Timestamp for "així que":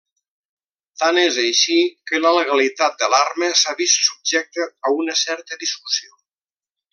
1.43-2.21